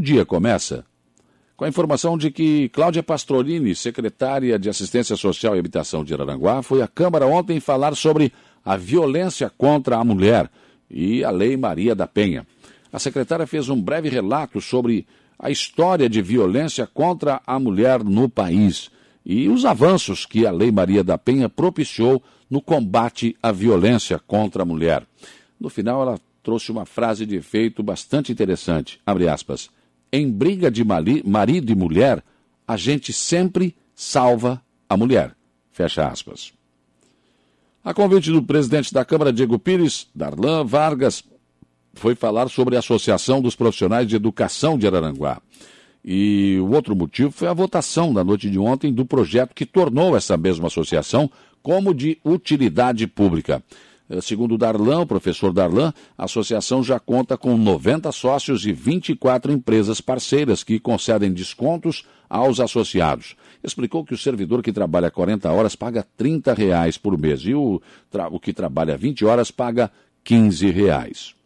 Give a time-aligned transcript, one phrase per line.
[0.00, 0.82] o dia começa
[1.58, 6.62] com a informação de que Cláudia Pastorini, secretária de Assistência Social e Habitação de Araranguá,
[6.62, 8.32] foi à Câmara ontem falar sobre
[8.64, 10.50] a violência contra a mulher
[10.90, 12.46] e a Lei Maria da Penha.
[12.90, 15.06] A secretária fez um breve relato sobre
[15.38, 18.90] a história de violência contra a mulher no país
[19.22, 24.62] e os avanços que a Lei Maria da Penha propiciou no combate à violência contra
[24.62, 25.06] a mulher.
[25.60, 28.98] No final, ela trouxe uma frase de efeito bastante interessante.
[29.04, 29.68] Abre aspas
[30.12, 32.22] em briga de marido e mulher,
[32.66, 35.34] a gente sempre salva a mulher.
[35.70, 36.52] Fecha aspas.
[37.82, 41.24] A convite do presidente da Câmara, Diego Pires, Darlan Vargas,
[41.94, 45.40] foi falar sobre a Associação dos Profissionais de Educação de Araranguá.
[46.04, 50.16] E o outro motivo foi a votação na noite de ontem do projeto que tornou
[50.16, 51.30] essa mesma associação
[51.62, 53.62] como de utilidade pública.
[54.10, 59.52] Eh, segundo Darlan, o professor Darlan, a associação já conta com 90 sócios e 24
[59.52, 63.36] empresas parceiras que concedem descontos aos associados.
[63.62, 67.80] Explicou que o servidor que trabalha 40 horas paga 30 reais por mês e o,
[68.32, 69.90] o que trabalha 20 horas paga
[70.24, 71.39] 15 reais.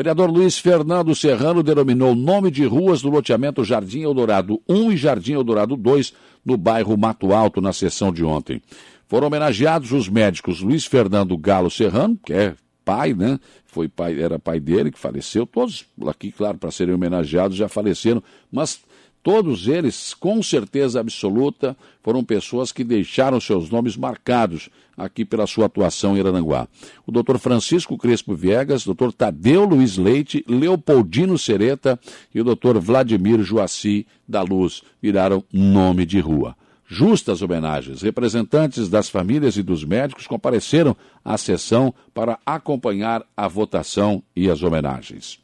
[0.00, 5.34] Vereador Luiz Fernando Serrano denominou nome de ruas do loteamento Jardim Eldorado 1 e Jardim
[5.34, 8.62] Eldorado 2 no bairro Mato Alto na sessão de ontem.
[9.06, 13.38] Foram homenageados os médicos Luiz Fernando Galo Serrano, que é pai, né?
[13.66, 15.44] Foi pai, era pai dele que faleceu.
[15.44, 18.80] Todos aqui, claro, para serem homenageados já faleceram, mas
[19.22, 25.66] todos eles, com certeza absoluta, foram pessoas que deixaram seus nomes marcados aqui pela sua
[25.66, 26.68] atuação em Arananguá.
[27.06, 31.98] O doutor Francisco Crespo Viegas, doutor Tadeu Luiz Leite, Leopoldino Sereta
[32.34, 36.56] e o doutor Vladimir Joaci da Luz viraram nome de rua
[36.90, 38.02] justas homenagens.
[38.02, 44.60] Representantes das famílias e dos médicos compareceram à sessão para acompanhar a votação e as
[44.62, 45.38] homenagens.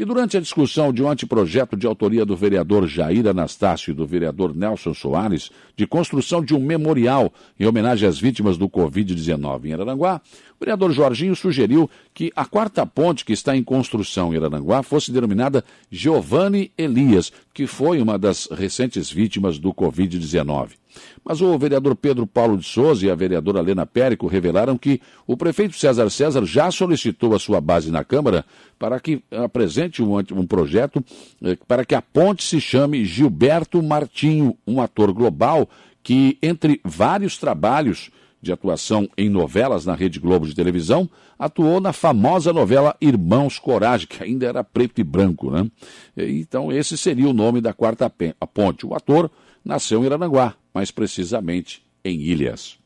[0.00, 4.06] E durante a discussão de um anteprojeto de autoria do vereador Jair Anastácio e do
[4.06, 9.74] vereador Nelson Soares, de construção de um memorial em homenagem às vítimas do Covid-19 em
[9.74, 10.22] Araranguá,
[10.58, 15.12] o vereador Jorginho sugeriu que a quarta ponte que está em construção em Araranguá fosse
[15.12, 20.79] denominada Giovanni Elias, que foi uma das recentes vítimas do Covid-19.
[21.24, 25.36] Mas o vereador Pedro Paulo de Souza e a vereadora Helena Périco revelaram que o
[25.36, 28.44] prefeito César César já solicitou a sua base na Câmara
[28.78, 31.04] para que apresente um, um projeto
[31.42, 35.68] eh, para que a ponte se chame Gilberto Martinho, um ator global
[36.02, 38.10] que, entre vários trabalhos,
[38.42, 41.08] de atuação em novelas na Rede Globo de televisão,
[41.38, 45.70] atuou na famosa novela Irmãos Coragem, que ainda era preto e branco, né?
[46.16, 48.10] Então, esse seria o nome da quarta
[48.52, 48.86] ponte.
[48.86, 49.30] O ator
[49.64, 52.78] nasceu em Iranaguá, mais precisamente em Ilhas.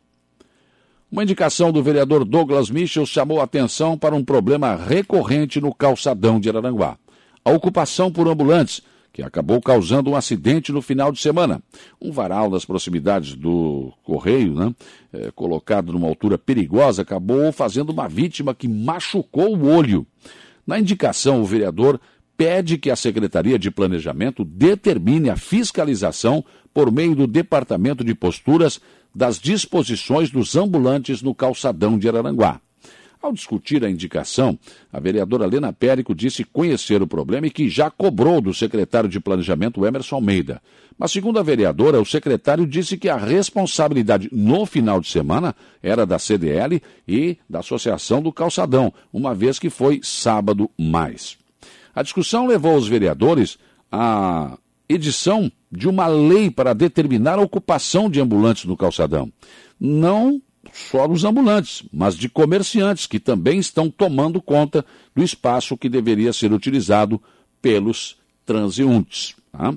[1.11, 6.49] Uma indicação do vereador Douglas Michel chamou atenção para um problema recorrente no calçadão de
[6.49, 6.99] Araranguá.
[7.45, 8.83] A ocupação por ambulantes
[9.15, 11.63] que acabou causando um acidente no final de semana.
[12.03, 14.75] Um varal nas proximidades do correio, né,
[15.13, 20.05] é, colocado numa altura perigosa, acabou fazendo uma vítima que machucou o olho.
[20.67, 22.01] Na indicação, o vereador
[22.37, 28.81] pede que a Secretaria de Planejamento determine a fiscalização por meio do Departamento de Posturas
[29.15, 32.61] das disposições dos ambulantes no calçadão de Araranguá.
[33.23, 34.59] Ao discutir a indicação,
[34.93, 39.19] a vereadora Lena Périco disse conhecer o problema e que já cobrou do secretário de
[39.19, 40.61] Planejamento Emerson Almeida.
[40.99, 46.05] Mas, segundo a vereadora, o secretário disse que a responsabilidade no final de semana era
[46.05, 51.39] da CDL e da Associação do Calçadão, uma vez que foi sábado mais.
[51.95, 53.59] A discussão levou os vereadores
[53.91, 59.33] à edição de uma lei para determinar a ocupação de ambulantes no calçadão.
[59.79, 60.41] Não
[60.73, 64.85] só dos ambulantes, mas de comerciantes que também estão tomando conta
[65.15, 67.21] do espaço que deveria ser utilizado
[67.61, 69.35] pelos transeuntes.
[69.53, 69.75] Tá?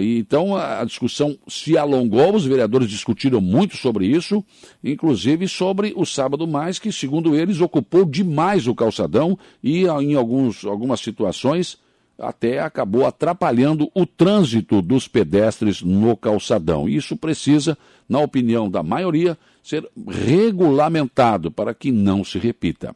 [0.00, 4.44] Então a discussão se alongou, os vereadores discutiram muito sobre isso,
[4.82, 10.64] inclusive sobre o sábado mais, que, segundo eles, ocupou demais o calçadão e, em alguns,
[10.64, 11.78] algumas situações,
[12.18, 16.88] até acabou atrapalhando o trânsito dos pedestres no calçadão.
[16.88, 22.94] Isso precisa, na opinião da maioria, ser regulamentado para que não se repita.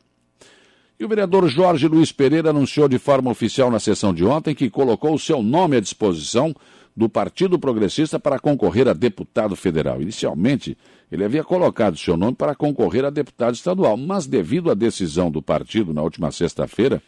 [1.02, 4.70] E o vereador Jorge Luiz Pereira anunciou de forma oficial na sessão de ontem que
[4.70, 6.54] colocou o seu nome à disposição
[6.96, 10.00] do Partido Progressista para concorrer a deputado federal.
[10.00, 10.78] Inicialmente,
[11.10, 15.42] ele havia colocado seu nome para concorrer a deputado estadual, mas devido à decisão do
[15.42, 17.02] partido na última sexta-feira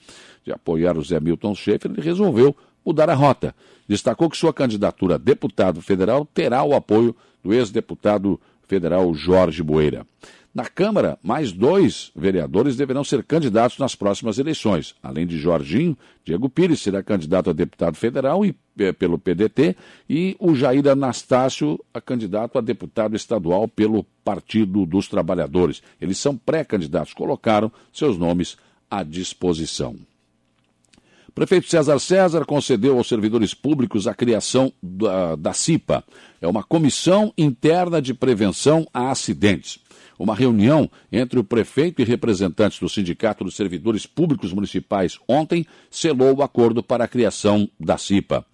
[0.45, 2.53] de apoiar o Zé Milton Schaefer, ele resolveu
[2.85, 3.55] mudar a rota.
[3.87, 7.15] Destacou que sua candidatura a deputado federal terá o apoio
[7.45, 10.05] do ex-deputado federal Jorge Boeira.
[10.55, 14.95] Na Câmara, mais dois vereadores deverão ser candidatos nas próximas eleições.
[15.03, 19.75] Além de Jorginho, Diego Pires será candidato a deputado federal e, eh, pelo PDT
[20.09, 25.83] e o Jair Anastácio a candidato a deputado estadual pelo Partido dos Trabalhadores.
[26.01, 28.57] Eles são pré-candidatos, colocaram seus nomes
[28.89, 29.97] à disposição.
[31.35, 36.05] Prefeito César César concedeu aos servidores públicos a criação da, da CIPA.
[36.41, 39.81] É uma comissão interna de prevenção a acidentes.
[40.19, 46.37] Uma reunião entre o prefeito e representantes do Sindicato dos Servidores Públicos Municipais ontem selou
[46.37, 48.45] o acordo para a criação da CIPA.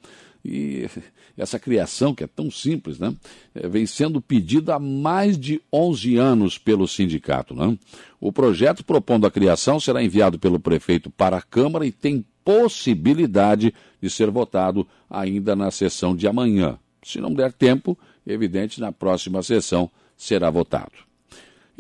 [0.45, 0.89] E
[1.37, 3.15] essa criação, que é tão simples, né,
[3.55, 7.55] é, vem sendo pedida há mais de 11 anos pelo sindicato.
[7.55, 7.79] Né?
[8.21, 13.73] O projeto propondo a criação será enviado pelo prefeito para a Câmara e tem possibilidade
[14.01, 16.79] de ser votado ainda na sessão de amanhã.
[17.03, 21.10] Se não der tempo, evidente, na próxima sessão será votado.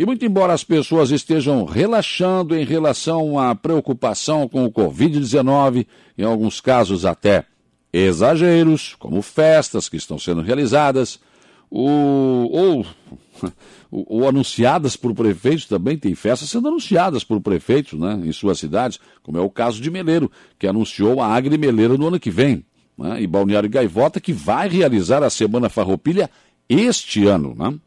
[0.00, 5.86] E muito embora as pessoas estejam relaxando em relação à preocupação com o Covid-19,
[6.16, 7.44] em alguns casos até
[7.92, 11.20] exageros, como festas que estão sendo realizadas,
[11.70, 12.86] ou, ou,
[13.92, 18.98] ou, anunciadas por prefeitos, também tem festas sendo anunciadas por prefeitos né, em suas cidades,
[19.22, 22.64] como é o caso de Meleiro, que anunciou a Agri Meleiro no ano que vem,
[22.96, 26.30] né, e Balneário Gaivota, que vai realizar a Semana Farroupilha
[26.70, 27.54] este ano.
[27.54, 27.78] Né?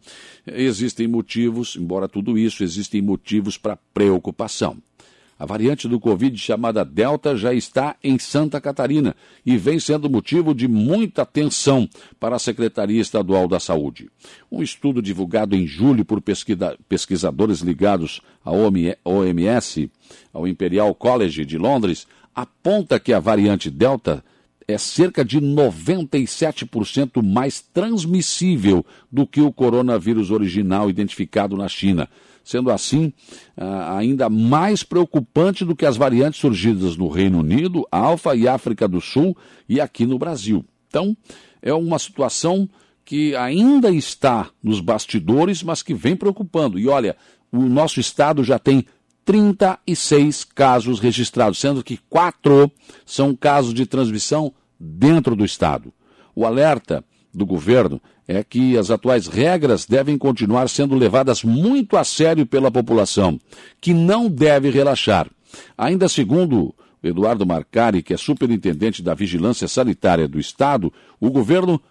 [0.46, 4.78] Existem motivos, embora tudo isso, existem motivos para preocupação.
[5.40, 9.16] A variante do Covid chamada Delta já está em Santa Catarina
[9.46, 11.90] e vem sendo motivo de muita atenção
[12.20, 14.10] para a Secretaria Estadual da Saúde.
[14.52, 16.22] Um estudo divulgado em julho por
[16.88, 18.52] pesquisadores ligados à
[19.04, 19.92] OMS,
[20.32, 24.24] ao Imperial College de Londres, aponta que a variante Delta
[24.68, 32.10] é cerca de 97% mais transmissível do que o coronavírus original identificado na China.
[32.44, 33.14] Sendo assim,
[33.56, 38.88] ah, ainda mais preocupante do que as variantes surgidas no Reino Unido, Alfa e África
[38.88, 39.36] do Sul
[39.68, 40.66] e aqui no Brasil.
[40.88, 41.16] Então,
[41.62, 42.70] é uma situação
[43.06, 46.78] que ainda está nos bastidores, mas que vem preocupando.
[46.78, 47.16] E olha,
[47.52, 48.86] o nosso estado já tem
[49.26, 52.72] 36 casos registrados, sendo que quatro
[53.06, 55.94] são casos de transmissão dentro do Estado.
[56.36, 57.04] O alerta
[57.34, 62.72] do governo é que as atuais regras devem continuar sendo levadas muito a sério pela
[62.72, 63.40] população,
[63.82, 65.30] que não deve relaxar.
[65.78, 71.82] Ainda segundo Eduardo Marcari, que é superintendente da Vigilância Sanitária do Estado, o governo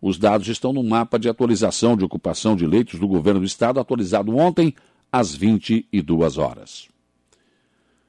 [0.00, 3.80] Os dados estão no mapa de atualização de ocupação de leitos do governo do estado,
[3.80, 4.74] atualizado ontem
[5.12, 6.95] às 22 horas.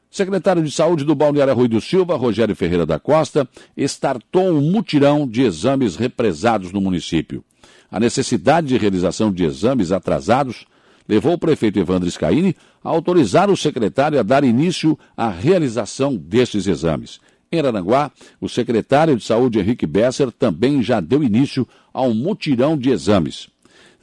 [0.09, 5.27] Secretário de Saúde do Balneário Rui do Silva, Rogério Ferreira da Costa, estartou um mutirão
[5.27, 7.43] de exames represados no município.
[7.91, 10.65] A necessidade de realização de exames atrasados
[11.07, 16.67] levou o prefeito Evandro Scaini a autorizar o secretário a dar início à realização destes
[16.67, 17.19] exames.
[17.51, 18.11] Em Aranguá,
[18.41, 23.47] o secretário de Saúde Henrique Besser também já deu início a um mutirão de exames.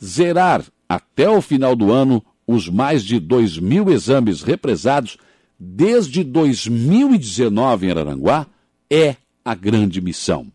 [0.02, 5.18] Zerar até o final do ano os mais de 2 mil exames represados
[5.58, 8.46] desde 2019 em Araranguá
[8.90, 10.50] é a grande missão.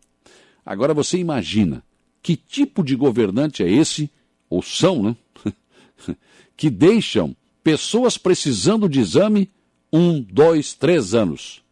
[0.65, 1.83] Agora você imagina
[2.21, 4.09] que tipo de governante é esse,
[4.49, 5.15] ou são, né?
[6.55, 9.49] que deixam pessoas precisando de exame
[9.91, 11.63] um, dois, três anos.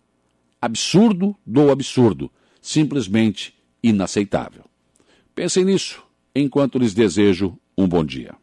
[0.62, 2.32] Absurdo do absurdo.
[2.62, 4.64] Simplesmente inaceitável.
[5.36, 6.04] Pensem nisso
[6.36, 8.36] enquanto lhes desejo um bom dia.